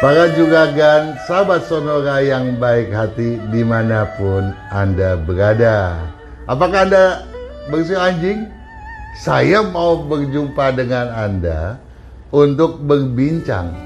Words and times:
Para 0.00 0.32
Jugagan, 0.32 1.12
sahabat 1.28 1.68
Sonora 1.68 2.24
yang 2.24 2.56
baik 2.56 2.88
hati 2.88 3.36
di 3.52 3.60
mana 3.60 4.08
pun 4.16 4.48
Anda 4.72 5.20
berada. 5.20 5.92
Apakah 6.48 6.88
Anda 6.88 7.28
bersih 7.68 8.00
anjing? 8.00 8.48
Saya 9.20 9.60
mau 9.60 10.00
berjumpa 10.00 10.72
dengan 10.72 11.12
Anda 11.12 11.76
untuk 12.32 12.80
berbincang 12.80 13.76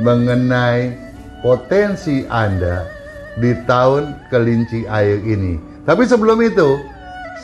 mengenai 0.00 0.96
potensi 1.44 2.24
Anda 2.32 2.88
di 3.36 3.52
tahun 3.68 4.32
kelinci 4.32 4.88
air 4.88 5.20
ini. 5.20 5.60
Tapi 5.84 6.08
sebelum 6.08 6.40
itu, 6.40 6.80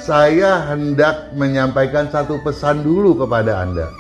saya 0.01 0.65
hendak 0.65 1.37
menyampaikan 1.37 2.09
satu 2.09 2.41
pesan 2.41 2.89
dulu 2.89 3.21
kepada 3.21 3.69
Anda. 3.69 3.93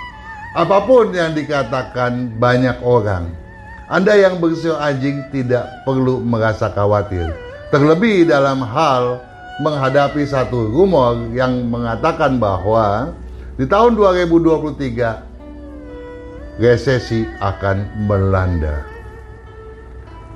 Apa 0.56 0.88
pun 0.88 1.12
yang 1.12 1.36
dikatakan 1.36 2.40
banyak 2.40 2.80
orang, 2.80 3.47
anda 3.88 4.12
yang 4.12 4.36
bersio 4.36 4.76
anjing 4.76 5.24
tidak 5.32 5.64
perlu 5.88 6.20
merasa 6.20 6.68
khawatir. 6.68 7.32
Terlebih 7.72 8.28
dalam 8.28 8.60
hal 8.60 9.24
menghadapi 9.64 10.28
satu 10.28 10.68
rumor 10.68 11.32
yang 11.32 11.64
mengatakan 11.72 12.36
bahwa 12.36 13.16
di 13.56 13.64
tahun 13.64 13.96
2023 13.96 16.60
resesi 16.60 17.24
akan 17.40 18.04
melanda. 18.04 18.84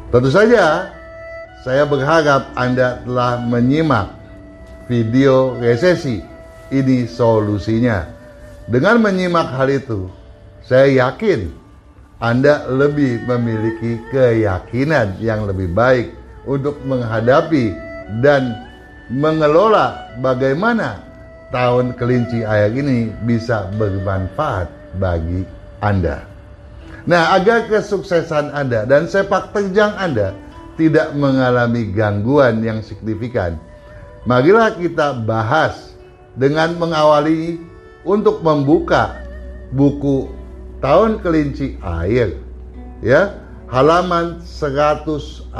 Tentu 0.08 0.32
saja 0.32 0.88
saya 1.60 1.84
berharap 1.84 2.56
Anda 2.56 3.04
telah 3.04 3.36
menyimak 3.36 4.16
video 4.88 5.60
resesi. 5.60 6.24
Ini 6.72 7.04
solusinya. 7.04 8.08
Dengan 8.64 9.04
menyimak 9.04 9.52
hal 9.52 9.68
itu, 9.68 10.08
saya 10.64 10.88
yakin 10.88 11.61
anda 12.22 12.70
lebih 12.70 13.26
memiliki 13.26 13.98
keyakinan 14.14 15.18
yang 15.18 15.42
lebih 15.42 15.74
baik 15.74 16.14
untuk 16.46 16.78
menghadapi 16.86 17.74
dan 18.22 18.62
mengelola 19.10 20.14
bagaimana 20.22 21.02
tahun 21.50 21.98
kelinci 21.98 22.46
air 22.46 22.70
ini 22.70 23.10
bisa 23.26 23.66
bermanfaat 23.74 24.70
bagi 25.02 25.42
Anda. 25.82 26.22
Nah, 27.10 27.34
agar 27.34 27.66
kesuksesan 27.66 28.54
Anda 28.54 28.86
dan 28.86 29.10
sepak 29.10 29.50
terjang 29.50 29.90
Anda 29.98 30.30
tidak 30.78 31.18
mengalami 31.18 31.90
gangguan 31.90 32.62
yang 32.62 32.86
signifikan, 32.86 33.58
marilah 34.30 34.78
kita 34.78 35.26
bahas 35.26 35.98
dengan 36.38 36.78
mengawali 36.78 37.58
untuk 38.06 38.46
membuka 38.46 39.18
buku 39.74 40.41
tahun 40.82 41.22
kelinci 41.22 41.78
air 41.80 42.36
ya. 43.00 43.38
Halaman 43.72 44.44
163 44.44 45.56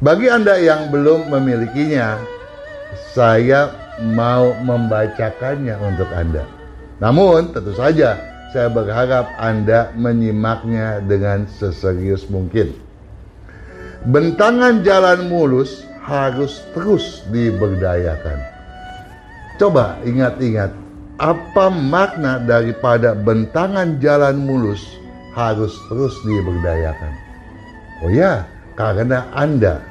bagi 0.00 0.32
Anda 0.32 0.60
yang 0.60 0.92
belum 0.92 1.32
memilikinya 1.32 2.20
saya 3.12 3.68
mau 4.00 4.56
membacakannya 4.64 5.76
untuk 5.76 6.08
Anda. 6.12 6.44
Namun 7.04 7.52
tentu 7.52 7.76
saja 7.76 8.16
saya 8.52 8.72
berharap 8.72 9.28
Anda 9.36 9.92
menyimaknya 9.96 11.04
dengan 11.04 11.44
seserius 11.48 12.28
mungkin. 12.32 12.72
Bentangan 14.08 14.80
jalan 14.80 15.28
mulus 15.28 15.84
harus 16.00 16.64
terus 16.72 17.20
diberdayakan. 17.28 18.40
Coba 19.60 20.00
ingat-ingat 20.08 20.72
apa 21.20 21.68
makna 21.68 22.40
daripada 22.40 23.12
bentangan 23.12 24.00
jalan 24.00 24.40
mulus 24.40 24.80
harus 25.36 25.76
terus 25.92 26.16
diberdayakan? 26.24 27.12
Oh 28.00 28.08
ya, 28.08 28.48
karena 28.80 29.28
Anda 29.36 29.84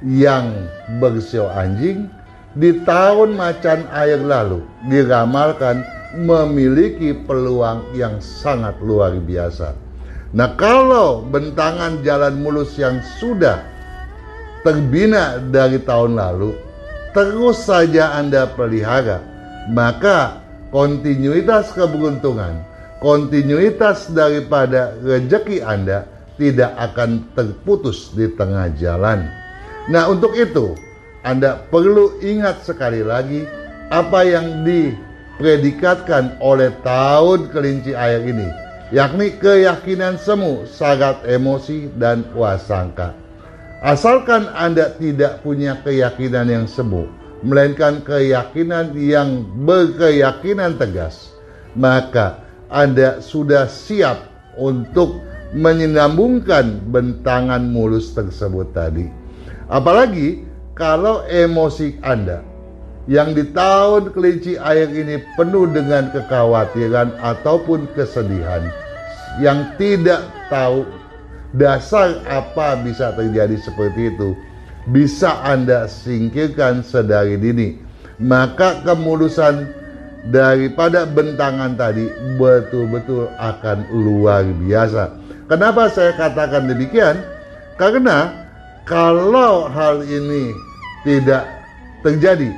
yang 0.00 0.66
bersio 0.96 1.52
anjing 1.52 2.08
di 2.56 2.80
tahun 2.88 3.36
macan 3.36 3.84
air 3.92 4.18
lalu 4.24 4.64
diramalkan 4.88 5.84
memiliki 6.16 7.16
peluang 7.24 7.84
yang 7.96 8.20
sangat 8.20 8.76
luar 8.80 9.16
biasa. 9.16 9.76
Nah, 10.32 10.56
kalau 10.56 11.24
bentangan 11.28 12.00
jalan 12.00 12.40
mulus 12.40 12.76
yang 12.80 13.00
sudah 13.20 13.60
terbina 14.64 15.40
dari 15.52 15.76
tahun 15.80 16.16
lalu 16.16 16.56
terus 17.12 17.68
saja 17.68 18.16
Anda 18.16 18.48
pelihara, 18.48 19.20
maka 19.68 20.41
kontinuitas 20.72 21.70
keberuntungan, 21.76 22.64
kontinuitas 22.98 24.08
daripada 24.10 24.96
rezeki 25.04 25.60
Anda 25.60 26.08
tidak 26.40 26.72
akan 26.80 27.28
terputus 27.36 28.10
di 28.16 28.32
tengah 28.34 28.72
jalan. 28.80 29.28
Nah, 29.92 30.08
untuk 30.08 30.32
itu 30.32 30.72
Anda 31.22 31.60
perlu 31.68 32.18
ingat 32.24 32.64
sekali 32.64 33.04
lagi 33.04 33.44
apa 33.92 34.24
yang 34.24 34.64
dipredikatkan 34.64 36.40
oleh 36.40 36.72
tahun 36.80 37.52
kelinci 37.52 37.92
air 37.92 38.24
ini, 38.24 38.48
yakni 38.90 39.36
keyakinan 39.36 40.16
semu, 40.16 40.64
syarat 40.64 41.20
emosi, 41.28 41.92
dan 42.00 42.24
wasangka. 42.32 43.12
Asalkan 43.84 44.48
Anda 44.56 44.96
tidak 44.96 45.44
punya 45.44 45.76
keyakinan 45.84 46.48
yang 46.48 46.66
semu, 46.70 47.10
melainkan 47.42 48.02
keyakinan 48.06 48.94
yang 48.94 49.46
berkeyakinan 49.66 50.78
tegas, 50.78 51.34
maka 51.74 52.42
Anda 52.70 53.18
sudah 53.18 53.66
siap 53.66 54.30
untuk 54.56 55.20
menyambungkan 55.52 56.88
bentangan 56.88 57.60
mulus 57.68 58.16
tersebut 58.16 58.72
tadi. 58.72 59.10
Apalagi 59.68 60.48
kalau 60.72 61.26
emosi 61.28 62.00
Anda 62.00 62.40
yang 63.10 63.34
di 63.34 63.50
tahun 63.50 64.14
kelinci 64.14 64.56
air 64.62 64.88
ini 64.88 65.18
penuh 65.34 65.66
dengan 65.68 66.08
kekhawatiran 66.14 67.18
ataupun 67.18 67.90
kesedihan 67.98 68.70
yang 69.42 69.74
tidak 69.74 70.22
tahu 70.46 70.86
dasar 71.56 72.22
apa 72.30 72.78
bisa 72.80 73.12
terjadi 73.12 73.58
seperti 73.60 74.14
itu 74.14 74.32
bisa 74.90 75.42
Anda 75.46 75.86
singkirkan 75.86 76.82
sedari 76.82 77.38
dini. 77.38 77.78
Maka 78.22 78.82
kemulusan 78.86 79.66
daripada 80.30 81.02
bentangan 81.06 81.74
tadi 81.74 82.06
betul-betul 82.38 83.26
akan 83.38 83.90
luar 83.90 84.46
biasa. 84.46 85.10
Kenapa 85.50 85.90
saya 85.90 86.14
katakan 86.14 86.70
demikian? 86.70 87.18
Karena 87.74 88.30
kalau 88.86 89.66
hal 89.66 90.06
ini 90.06 90.54
tidak 91.02 91.42
terjadi, 92.06 92.50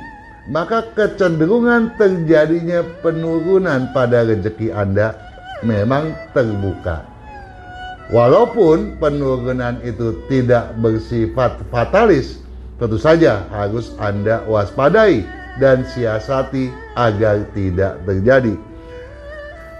maka 0.53 0.85
kecenderungan 0.93 1.97
terjadinya 1.97 2.85
penurunan 3.01 3.89
pada 3.89 4.21
rezeki 4.21 4.69
Anda 4.69 5.17
memang 5.65 6.13
terbuka. 6.37 7.14
Walaupun 8.13 9.01
penurunan 9.01 9.81
itu 9.81 10.21
tidak 10.29 10.77
bersifat 10.77 11.57
fatalis, 11.73 12.37
tentu 12.77 13.01
saja 13.01 13.49
harus 13.49 13.97
Anda 13.97 14.45
waspadai 14.45 15.25
dan 15.57 15.81
siasati 15.89 16.69
agar 16.93 17.49
tidak 17.57 17.97
terjadi. 18.05 18.53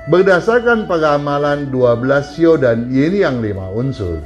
Berdasarkan 0.10 0.90
peramalan 0.90 1.70
12 1.70 2.34
sio 2.34 2.58
dan 2.58 2.90
yin 2.90 3.14
yang 3.14 3.42
lima 3.42 3.70
unsur, 3.74 4.22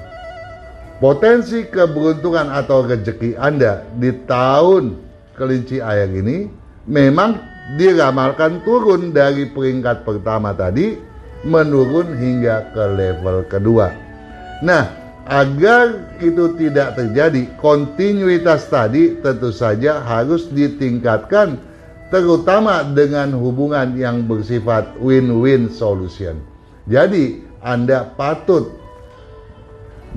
potensi 1.04 1.68
keberuntungan 1.68 2.52
atau 2.52 2.84
rezeki 2.88 3.36
Anda 3.36 3.84
di 4.00 4.12
tahun 4.28 4.96
kelinci 5.40 5.80
air 5.80 6.12
ini 6.12 6.52
memang 6.88 7.40
diramalkan 7.80 8.64
turun 8.68 9.16
dari 9.16 9.48
peringkat 9.48 10.04
pertama 10.04 10.52
tadi 10.52 11.09
menurun 11.44 12.16
hingga 12.20 12.72
ke 12.76 12.84
level 12.96 13.48
kedua. 13.48 13.92
Nah, 14.60 14.92
agar 15.30 16.18
itu 16.20 16.58
tidak 16.60 17.00
terjadi, 17.00 17.48
kontinuitas 17.62 18.68
tadi 18.68 19.20
tentu 19.24 19.54
saja 19.54 20.04
harus 20.04 20.50
ditingkatkan 20.52 21.62
terutama 22.10 22.82
dengan 22.82 23.38
hubungan 23.38 23.94
yang 23.94 24.26
bersifat 24.26 24.98
win-win 25.00 25.70
solution. 25.70 26.42
Jadi, 26.90 27.46
Anda 27.62 28.10
patut 28.18 28.74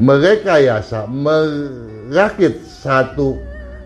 merekayasa, 0.00 1.04
merakit 1.06 2.64
satu 2.64 3.36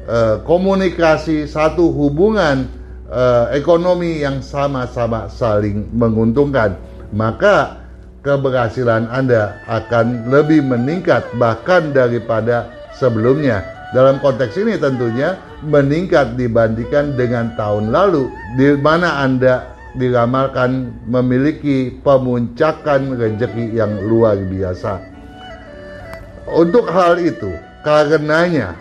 uh, 0.07 0.39
komunikasi, 0.47 1.51
satu 1.51 1.91
hubungan 1.91 2.71
uh, 3.11 3.51
ekonomi 3.51 4.23
yang 4.23 4.39
sama-sama 4.39 5.27
saling 5.27 5.91
menguntungkan 5.91 6.79
maka 7.15 7.83
keberhasilan 8.27 9.07
Anda 9.11 9.63
akan 9.71 10.31
lebih 10.31 10.67
meningkat 10.67 11.23
bahkan 11.39 11.95
daripada 11.95 12.67
sebelumnya. 12.99 13.63
Dalam 13.95 14.19
konteks 14.19 14.59
ini 14.59 14.75
tentunya 14.75 15.39
meningkat 15.63 16.35
dibandingkan 16.35 17.15
dengan 17.15 17.55
tahun 17.55 17.95
lalu 17.95 18.27
di 18.59 18.75
mana 18.83 19.23
Anda 19.23 19.77
diramalkan 19.95 20.93
memiliki 21.07 21.95
pemuncakan 22.03 23.17
rezeki 23.17 23.79
yang 23.79 23.95
luar 24.05 24.37
biasa. 24.37 25.01
Untuk 26.51 26.87
hal 26.91 27.19
itu, 27.23 27.51
karenanya 27.83 28.75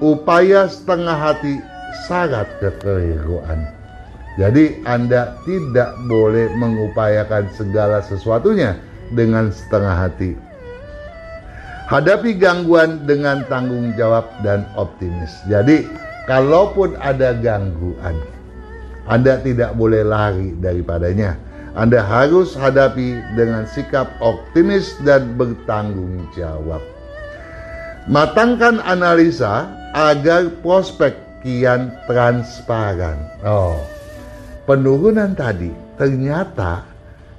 upaya 0.00 0.68
setengah 0.68 1.16
hati 1.16 1.60
syarat 2.08 2.48
kekeliruan. 2.60 3.75
Jadi 4.36 4.84
Anda 4.84 5.40
tidak 5.48 5.96
boleh 6.04 6.52
mengupayakan 6.60 7.48
segala 7.56 8.04
sesuatunya 8.04 8.76
dengan 9.16 9.48
setengah 9.48 9.96
hati. 9.96 10.36
Hadapi 11.88 12.36
gangguan 12.36 13.08
dengan 13.08 13.46
tanggung 13.48 13.96
jawab 13.96 14.28
dan 14.44 14.68
optimis. 14.76 15.30
Jadi, 15.48 15.88
kalaupun 16.28 16.98
ada 17.00 17.32
gangguan, 17.32 18.18
Anda 19.08 19.40
tidak 19.40 19.72
boleh 19.78 20.04
lari 20.04 20.52
daripadanya. 20.58 21.38
Anda 21.78 22.02
harus 22.02 22.56
hadapi 22.56 23.20
dengan 23.36 23.68
sikap 23.70 24.08
optimis 24.18 24.96
dan 25.04 25.36
bertanggung 25.38 26.26
jawab. 26.34 26.80
Matangkan 28.10 28.82
analisa 28.82 29.68
agar 29.94 30.50
prospek 30.64 31.14
kian 31.44 31.94
transparan. 32.10 33.20
Oh, 33.44 33.78
penurunan 34.66 35.32
tadi 35.32 35.70
ternyata 35.96 36.84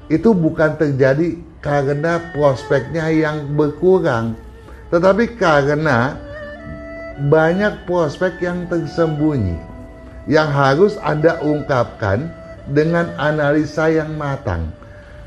itu 0.08 0.32
bukan 0.32 0.80
terjadi 0.80 1.36
karena 1.60 2.32
prospeknya 2.32 3.12
yang 3.12 3.60
berkurang, 3.60 4.40
tetapi 4.88 5.36
karena 5.36 6.16
banyak 7.28 7.84
prospek 7.84 8.40
yang 8.40 8.70
tersembunyi 8.72 9.60
yang 10.32 10.48
harus 10.48 10.96
Anda 11.04 11.40
ungkapkan 11.44 12.32
dengan 12.72 13.12
analisa 13.20 13.92
yang 13.92 14.16
matang. 14.16 14.72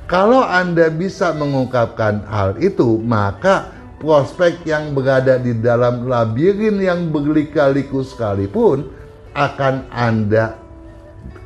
Kalau 0.08 0.44
Anda 0.44 0.92
bisa 0.92 1.32
mengungkapkan 1.36 2.24
hal 2.28 2.56
itu, 2.60 3.00
maka 3.00 3.72
prospek 4.00 4.64
yang 4.64 4.92
berada 4.96 5.36
di 5.40 5.56
dalam 5.56 6.08
labirin 6.08 6.80
yang 6.80 7.08
berlika-liku 7.12 8.04
sekalipun 8.04 8.88
akan 9.36 9.88
Anda 9.92 10.59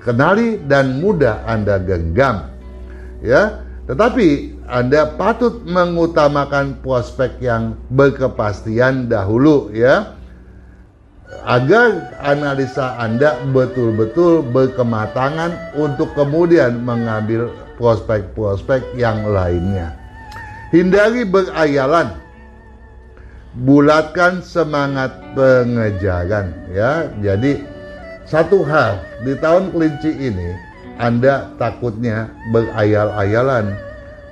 kenali 0.05 0.61
dan 0.69 1.01
mudah 1.01 1.43
Anda 1.49 1.81
genggam. 1.81 2.53
Ya, 3.25 3.65
tetapi 3.89 4.61
Anda 4.69 5.17
patut 5.17 5.65
mengutamakan 5.65 6.85
prospek 6.85 7.41
yang 7.41 7.81
berkepastian 7.89 9.09
dahulu 9.09 9.73
ya. 9.73 10.15
Agar 11.45 12.15
analisa 12.23 12.95
Anda 13.01 13.43
betul-betul 13.51 14.45
berkematangan 14.55 15.75
untuk 15.75 16.15
kemudian 16.15 16.85
mengambil 16.85 17.51
prospek-prospek 17.81 18.95
yang 18.95 19.27
lainnya. 19.27 19.99
Hindari 20.71 21.27
berayalan 21.27 22.15
bulatkan 23.67 24.43
semangat 24.43 25.15
pengejaran 25.35 26.55
ya. 26.71 27.11
Jadi 27.19 27.74
satu 28.35 28.67
hal 28.67 28.99
di 29.23 29.39
tahun 29.39 29.71
kelinci 29.71 30.11
ini 30.11 30.59
Anda 30.99 31.55
takutnya 31.55 32.35
berayal-ayalan. 32.51 33.79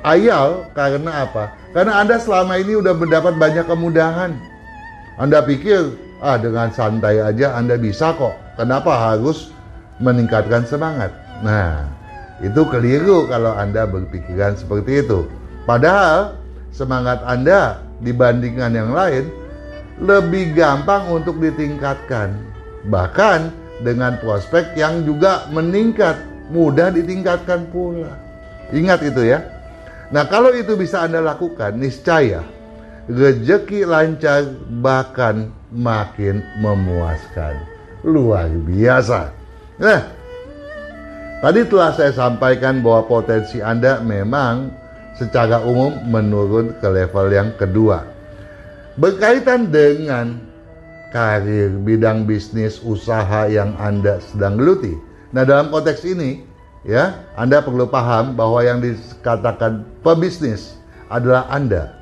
Ayal 0.02 0.66
karena 0.75 1.22
apa? 1.22 1.54
Karena 1.70 2.02
Anda 2.02 2.19
selama 2.19 2.58
ini 2.58 2.82
udah 2.82 2.99
mendapat 2.99 3.38
banyak 3.38 3.62
kemudahan. 3.70 4.34
Anda 5.22 5.46
pikir 5.46 5.94
ah 6.19 6.34
dengan 6.34 6.75
santai 6.75 7.22
aja 7.22 7.54
Anda 7.54 7.78
bisa 7.78 8.10
kok. 8.19 8.34
Kenapa 8.58 8.90
harus 8.90 9.54
meningkatkan 10.02 10.66
semangat? 10.66 11.14
Nah, 11.46 11.87
itu 12.43 12.66
keliru 12.66 13.31
kalau 13.31 13.55
Anda 13.55 13.87
berpikiran 13.87 14.58
seperti 14.58 15.06
itu. 15.06 15.31
Padahal 15.62 16.34
semangat 16.75 17.22
Anda 17.22 17.78
dibandingkan 18.02 18.75
yang 18.75 18.90
lain 18.90 19.31
lebih 20.02 20.58
gampang 20.58 21.06
untuk 21.06 21.38
ditingkatkan. 21.38 22.34
Bahkan 22.90 23.61
dengan 23.82 24.19
prospek 24.23 24.79
yang 24.79 25.02
juga 25.02 25.50
meningkat, 25.50 26.19
mudah 26.55 26.94
ditingkatkan 26.94 27.69
pula. 27.70 28.14
Ingat 28.73 29.05
itu 29.05 29.29
ya. 29.29 29.43
Nah, 30.14 30.25
kalau 30.31 30.55
itu 30.55 30.79
bisa 30.79 31.05
Anda 31.05 31.20
lakukan, 31.20 31.76
niscaya 31.76 32.46
rezeki 33.11 33.84
lancar 33.84 34.46
bahkan 34.81 35.50
makin 35.75 36.44
memuaskan. 36.62 37.58
Luar 38.06 38.50
biasa. 38.50 39.31
Nah, 39.79 40.00
tadi 41.43 41.61
telah 41.67 41.90
saya 41.94 42.12
sampaikan 42.14 42.82
bahwa 42.82 43.06
potensi 43.06 43.62
Anda 43.62 44.02
memang 44.02 44.70
secara 45.17 45.62
umum 45.62 45.96
menurun 46.08 46.76
ke 46.79 46.88
level 46.88 47.26
yang 47.31 47.50
kedua. 47.56 48.05
Berkaitan 48.99 49.73
dengan 49.73 50.51
karir, 51.12 51.70
bidang 51.84 52.24
bisnis, 52.24 52.80
usaha 52.80 53.46
yang 53.46 53.76
Anda 53.76 54.18
sedang 54.18 54.56
geluti. 54.56 54.96
Nah, 55.30 55.44
dalam 55.44 55.68
konteks 55.68 56.02
ini, 56.08 56.42
ya, 56.82 57.14
Anda 57.36 57.60
perlu 57.60 57.86
paham 57.86 58.34
bahwa 58.34 58.64
yang 58.64 58.80
dikatakan 58.80 59.84
pebisnis 60.00 60.80
adalah 61.12 61.46
Anda, 61.52 61.92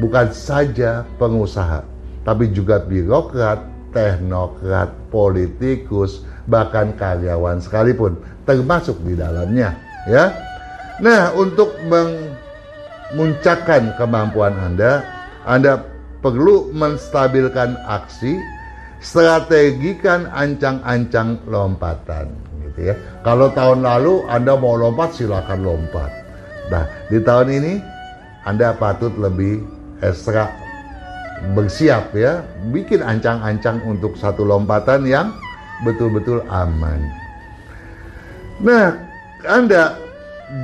bukan 0.00 0.32
saja 0.32 1.04
pengusaha, 1.20 1.84
tapi 2.24 2.48
juga 2.50 2.80
birokrat, 2.80 3.60
teknokrat, 3.92 4.88
politikus, 5.12 6.24
bahkan 6.48 6.96
karyawan 6.96 7.60
sekalipun, 7.60 8.16
termasuk 8.48 8.96
di 9.04 9.12
dalamnya, 9.16 9.76
ya. 10.08 10.32
Nah, 10.98 11.30
untuk 11.36 11.76
memuncakkan 13.12 13.94
kemampuan 14.00 14.56
Anda, 14.56 15.04
Anda 15.46 15.84
perlu 16.18 16.74
menstabilkan 16.74 17.78
aksi, 17.86 18.38
strategikan 18.98 20.26
ancang-ancang 20.34 21.38
lompatan 21.46 22.30
gitu 22.66 22.90
ya. 22.92 22.94
Kalau 23.22 23.50
tahun 23.54 23.86
lalu 23.86 24.26
Anda 24.26 24.58
mau 24.58 24.74
lompat 24.74 25.14
silakan 25.14 25.62
lompat. 25.62 26.10
Nah, 26.68 26.84
di 27.08 27.18
tahun 27.22 27.48
ini 27.48 27.74
Anda 28.44 28.74
patut 28.74 29.14
lebih 29.16 29.62
ekstra 30.02 30.50
bersiap 31.54 32.14
ya, 32.18 32.42
bikin 32.74 32.98
ancang-ancang 32.98 33.78
untuk 33.86 34.18
satu 34.18 34.42
lompatan 34.42 35.06
yang 35.06 35.30
betul-betul 35.86 36.42
aman. 36.50 36.98
Nah, 38.58 38.98
Anda 39.46 39.94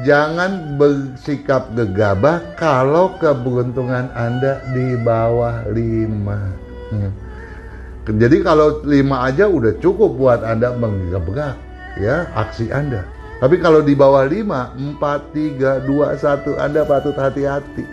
jangan 0.05 0.81
bersikap 0.81 1.73
gegabah 1.77 2.57
kalau 2.57 3.17
keberuntungan 3.21 4.09
Anda 4.17 4.65
di 4.73 4.97
bawah 5.01 5.69
5. 5.69 6.95
Hmm. 6.95 7.13
Jadi 8.05 8.45
kalau 8.45 8.85
5 8.85 9.29
aja 9.29 9.45
udah 9.49 9.73
cukup 9.81 10.17
buat 10.17 10.41
Anda 10.45 10.73
menggegabah 10.77 11.57
ya 12.01 12.29
aksi 12.33 12.73
Anda. 12.73 13.05
Tapi 13.41 13.61
kalau 13.61 13.85
di 13.85 13.93
bawah 13.93 14.25
5, 14.25 15.01
4, 15.01 15.85
3, 15.85 15.85
2, 15.85 16.17
1 16.17 16.65
Anda 16.65 16.81
patut 16.89 17.17
hati-hati. 17.17 17.85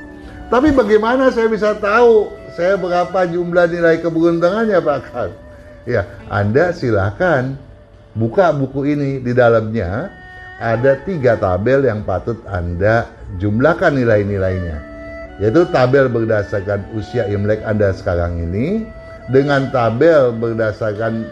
Tapi 0.52 0.76
bagaimana 0.76 1.32
saya 1.32 1.48
bisa 1.48 1.76
tahu 1.80 2.28
saya 2.56 2.76
berapa 2.76 3.24
jumlah 3.28 3.72
nilai 3.72 4.04
keberuntungannya 4.04 4.80
Pak 4.84 5.00
Kang? 5.12 5.32
Ya, 5.88 6.08
Anda 6.28 6.76
silakan 6.76 7.56
buka 8.14 8.52
buku 8.52 8.92
ini 8.92 9.24
di 9.24 9.32
dalamnya 9.32 10.21
ada 10.62 11.02
tiga 11.02 11.42
tabel 11.42 11.90
yang 11.90 12.06
patut 12.06 12.38
Anda 12.46 13.10
jumlahkan 13.42 13.98
nilai-nilainya. 13.98 14.78
Yaitu 15.42 15.66
tabel 15.74 16.06
berdasarkan 16.06 16.86
usia 16.94 17.26
Imlek 17.26 17.66
Anda 17.66 17.90
sekarang 17.98 18.38
ini 18.38 18.86
dengan 19.34 19.74
tabel 19.74 20.30
berdasarkan 20.38 21.26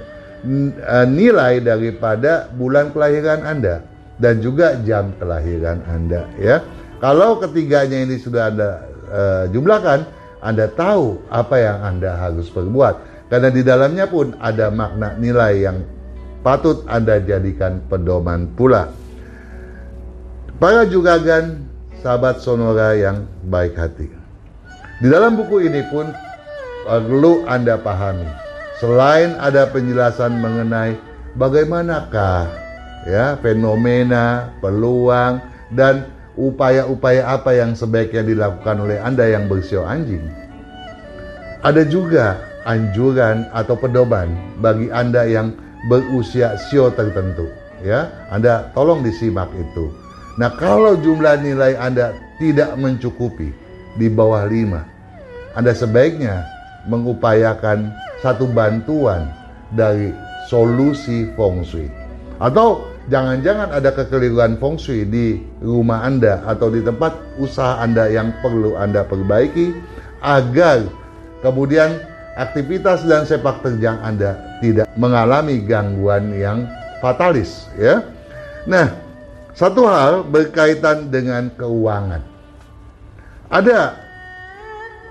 uh, 0.82 1.06
nilai 1.06 1.62
daripada 1.62 2.50
bulan 2.58 2.90
kelahiran 2.90 3.46
Anda 3.46 3.86
dan 4.18 4.42
juga 4.42 4.82
jam 4.82 5.14
kelahiran 5.22 5.86
Anda 5.86 6.26
ya. 6.42 6.66
Kalau 6.98 7.38
ketiganya 7.38 8.02
ini 8.02 8.18
sudah 8.18 8.50
Anda 8.50 8.70
uh, 9.08 9.46
jumlahkan, 9.54 10.04
Anda 10.42 10.68
tahu 10.74 11.22
apa 11.30 11.56
yang 11.62 11.80
Anda 11.86 12.18
harus 12.18 12.50
perbuat. 12.50 13.08
Karena 13.30 13.54
di 13.54 13.62
dalamnya 13.62 14.10
pun 14.10 14.34
ada 14.42 14.74
makna 14.74 15.14
nilai 15.22 15.54
yang 15.70 15.86
patut 16.42 16.82
Anda 16.90 17.22
jadikan 17.22 17.86
pedoman 17.86 18.50
pula. 18.58 18.99
Para 20.60 20.84
jugagan 20.84 21.64
sahabat 22.04 22.44
sonora 22.44 22.92
yang 22.92 23.24
baik 23.48 23.80
hati. 23.80 24.12
Di 25.00 25.08
dalam 25.08 25.40
buku 25.40 25.64
ini 25.64 25.88
pun 25.88 26.12
perlu 26.84 27.48
Anda 27.48 27.80
pahami. 27.80 28.28
Selain 28.84 29.40
ada 29.40 29.72
penjelasan 29.72 30.36
mengenai 30.36 31.00
bagaimanakah 31.40 32.52
ya 33.08 33.40
fenomena, 33.40 34.52
peluang 34.60 35.40
dan 35.72 36.12
upaya-upaya 36.36 37.40
apa 37.40 37.56
yang 37.56 37.72
sebaiknya 37.72 38.28
dilakukan 38.28 38.84
oleh 38.84 39.00
Anda 39.00 39.32
yang 39.32 39.48
bersio 39.48 39.88
anjing. 39.88 40.28
Ada 41.64 41.88
juga 41.88 42.36
anjuran 42.68 43.48
atau 43.56 43.80
pedoman 43.80 44.60
bagi 44.60 44.92
Anda 44.92 45.24
yang 45.24 45.56
berusia 45.88 46.60
sio 46.68 46.92
tertentu. 46.92 47.48
ya. 47.80 48.12
Anda 48.28 48.76
tolong 48.76 49.08
disimak 49.08 49.48
itu. 49.56 50.09
Nah, 50.40 50.56
kalau 50.56 50.96
jumlah 50.96 51.44
nilai 51.44 51.76
Anda 51.76 52.16
tidak 52.40 52.80
mencukupi 52.80 53.52
di 54.00 54.08
bawah 54.08 54.48
5, 54.48 55.52
Anda 55.52 55.76
sebaiknya 55.76 56.48
mengupayakan 56.88 57.92
satu 58.24 58.48
bantuan 58.48 59.28
dari 59.76 60.16
solusi 60.48 61.28
feng 61.36 61.60
shui. 61.68 61.92
Atau 62.40 62.88
jangan-jangan 63.12 63.76
ada 63.76 63.92
kekeliruan 63.92 64.56
feng 64.64 64.80
shui 64.80 65.04
di 65.04 65.44
rumah 65.60 66.08
Anda 66.08 66.40
atau 66.48 66.72
di 66.72 66.88
tempat 66.88 67.20
usaha 67.36 67.84
Anda 67.84 68.08
yang 68.08 68.32
perlu 68.40 68.80
Anda 68.80 69.04
perbaiki 69.04 69.76
agar 70.24 70.88
kemudian 71.44 72.00
aktivitas 72.40 73.04
dan 73.04 73.28
sepak 73.28 73.60
terjang 73.60 74.00
Anda 74.00 74.40
tidak 74.64 74.88
mengalami 74.96 75.60
gangguan 75.68 76.32
yang 76.32 76.64
fatalis 77.04 77.68
ya. 77.76 78.08
Nah, 78.64 79.09
satu 79.60 79.84
hal 79.92 80.24
berkaitan 80.24 81.12
dengan 81.12 81.52
keuangan. 81.60 82.24
Ada 83.52 83.80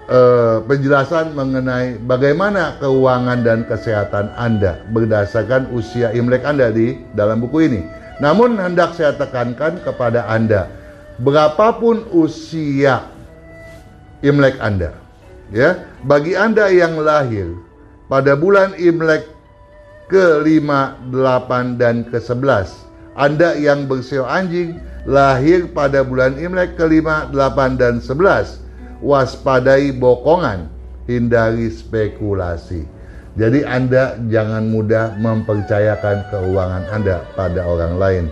uh, 0.09 0.57
penjelasan 0.65 1.37
mengenai 1.37 2.01
bagaimana 2.01 2.81
keuangan 2.81 3.45
dan 3.45 3.69
kesehatan 3.69 4.33
Anda 4.41 4.81
berdasarkan 4.89 5.69
usia 5.77 6.17
Imlek 6.17 6.49
Anda 6.49 6.73
di 6.73 6.97
dalam 7.13 7.45
buku 7.45 7.69
ini. 7.69 7.85
Namun 8.25 8.57
hendak 8.57 8.97
saya 8.97 9.13
tekankan 9.21 9.85
kepada 9.85 10.25
Anda, 10.25 10.73
berapapun 11.21 12.09
usia 12.17 13.05
Imlek 14.25 14.57
Anda, 14.65 14.97
ya, 15.53 15.77
bagi 16.09 16.33
Anda 16.35 16.73
yang 16.73 16.97
lahir 16.97 17.53
pada 18.09 18.33
bulan 18.33 18.73
Imlek 18.81 19.29
ke-5, 20.09 20.67
8 21.13 21.77
dan 21.77 22.09
ke-11, 22.09 22.88
Anda 23.19 23.59
yang 23.59 23.91
bersio 23.91 24.23
anjing 24.23 24.79
lahir 25.03 25.67
pada 25.75 26.07
bulan 26.07 26.39
Imlek 26.39 26.79
ke-5, 26.79 27.35
8 27.35 27.75
dan 27.75 27.99
11, 27.99 28.63
waspadai 29.03 29.91
bokongan, 29.99 30.71
hindari 31.11 31.67
spekulasi. 31.67 32.87
Jadi 33.35 33.67
Anda 33.67 34.19
jangan 34.31 34.71
mudah 34.71 35.19
mempercayakan 35.19 36.31
keuangan 36.31 36.85
Anda 36.95 37.27
pada 37.35 37.67
orang 37.67 37.95
lain. 37.99 38.25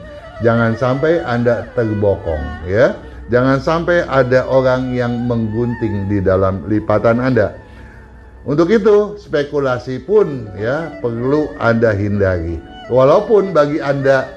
Jangan 0.42 0.78
sampai 0.78 1.22
Anda 1.22 1.66
terbokong 1.74 2.66
ya. 2.66 2.94
Jangan 3.26 3.58
sampai 3.58 4.06
ada 4.06 4.46
orang 4.46 4.94
yang 4.94 5.26
menggunting 5.26 6.06
di 6.06 6.22
dalam 6.22 6.62
lipatan 6.70 7.18
Anda. 7.18 7.58
Untuk 8.46 8.70
itu, 8.70 9.18
spekulasi 9.18 10.06
pun 10.06 10.46
ya 10.54 10.94
perlu 11.02 11.50
Anda 11.58 11.90
hindari. 11.90 12.62
Walaupun 12.86 13.50
bagi 13.50 13.82
Anda 13.82 14.30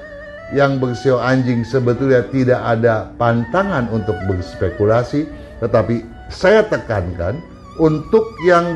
yang 0.50 0.82
bersio 0.82 1.22
anjing 1.22 1.62
sebetulnya 1.62 2.26
tidak 2.30 2.60
ada 2.60 3.10
pantangan 3.18 3.86
untuk 3.94 4.18
berspekulasi, 4.26 5.26
tetapi 5.62 6.02
saya 6.30 6.66
tekankan 6.66 7.38
untuk 7.78 8.26
yang 8.44 8.66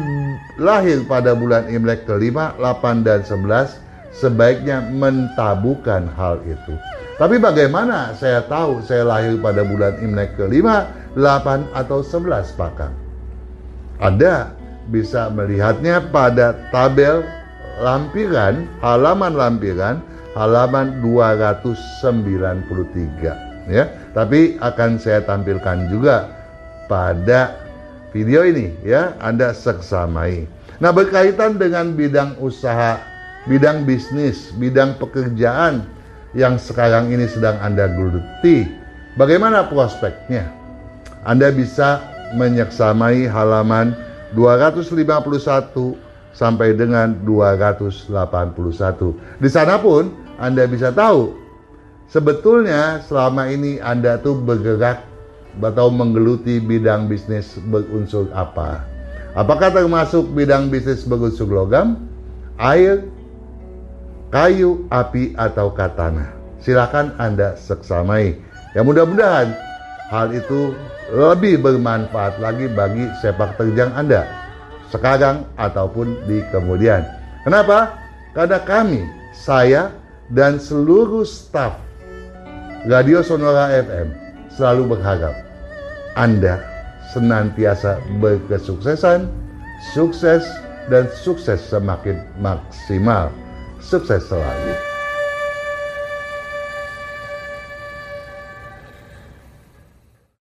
lahir 0.56 1.02
pada 1.04 1.34
bulan 1.34 1.66
Imlek 1.68 2.06
kelima, 2.06 2.54
8 2.62 3.04
dan 3.04 3.20
11 3.26 3.84
sebaiknya 4.14 4.80
mentabukan 4.94 6.06
hal 6.14 6.38
itu. 6.46 6.74
Tapi 7.14 7.38
bagaimana 7.38 8.14
saya 8.18 8.42
tahu 8.46 8.82
saya 8.82 9.06
lahir 9.06 9.38
pada 9.38 9.62
bulan 9.62 9.98
Imlek 10.02 10.34
ke-5, 10.34 10.66
8 11.14 11.70
atau 11.74 12.02
11 12.02 12.58
Pak 12.58 12.78
Anda 14.02 14.50
bisa 14.90 15.30
melihatnya 15.30 16.10
pada 16.10 16.54
tabel 16.74 17.22
lampiran, 17.78 18.66
halaman 18.82 19.34
lampiran, 19.34 20.02
halaman 20.34 20.98
293 21.00 23.70
ya. 23.70 23.88
Tapi 24.12 24.60
akan 24.60 25.00
saya 25.00 25.24
tampilkan 25.24 25.88
juga 25.88 26.28
pada 26.90 27.56
video 28.14 28.44
ini 28.46 28.70
ya, 28.84 29.16
Anda 29.18 29.54
seksamai. 29.56 30.46
Nah, 30.82 30.90
berkaitan 30.90 31.58
dengan 31.58 31.94
bidang 31.94 32.34
usaha, 32.42 32.98
bidang 33.46 33.86
bisnis, 33.86 34.50
bidang 34.58 34.98
pekerjaan 34.98 35.86
yang 36.34 36.58
sekarang 36.58 37.14
ini 37.14 37.30
sedang 37.30 37.54
Anda 37.62 37.86
geluti, 37.90 38.66
bagaimana 39.14 39.70
prospeknya? 39.70 40.50
Anda 41.24 41.50
bisa 41.54 42.02
menyeksamai 42.34 43.30
halaman 43.30 43.94
251 44.34 45.94
sampai 46.34 46.74
dengan 46.74 47.14
281. 47.22 49.14
Di 49.38 49.48
sana 49.48 49.78
pun 49.78 50.10
Anda 50.38 50.66
bisa 50.66 50.90
tahu 50.90 51.34
sebetulnya 52.10 53.02
selama 53.06 53.50
ini 53.50 53.78
Anda 53.78 54.18
tuh 54.20 54.38
bergerak 54.42 55.02
atau 55.54 55.88
menggeluti 55.90 56.58
bidang 56.58 57.06
bisnis 57.06 57.54
berunsur 57.70 58.26
apa. 58.34 58.82
Apakah 59.34 59.70
termasuk 59.70 60.30
bidang 60.34 60.70
bisnis 60.70 61.06
berunsur 61.06 61.46
logam, 61.46 62.06
air, 62.58 63.06
kayu, 64.34 64.86
api, 64.90 65.34
atau 65.38 65.70
katana. 65.70 66.34
Silakan 66.62 67.14
Anda 67.18 67.54
seksamai. 67.54 68.34
Ya 68.74 68.82
mudah-mudahan 68.82 69.54
hal 70.10 70.34
itu 70.34 70.74
lebih 71.14 71.62
bermanfaat 71.62 72.42
lagi 72.42 72.66
bagi 72.70 73.06
sepak 73.22 73.54
terjang 73.58 73.94
Anda 73.94 74.26
sekarang 74.90 75.46
ataupun 75.58 76.26
di 76.26 76.42
kemudian. 76.54 77.02
Kenapa? 77.42 77.98
Karena 78.34 78.58
kami, 78.62 79.02
saya 79.34 79.90
dan 80.32 80.56
seluruh 80.56 81.26
staf 81.26 81.76
Radio 82.88 83.20
Sonora 83.24 83.72
FM 83.72 84.12
selalu 84.52 84.96
berharap 84.96 85.34
Anda 86.16 86.60
senantiasa 87.12 88.00
berkesuksesan, 88.20 89.28
sukses 89.92 90.44
dan 90.88 91.08
sukses 91.12 91.60
semakin 91.64 92.20
maksimal. 92.40 93.32
Sukses 93.80 94.24
selalu. 94.28 94.93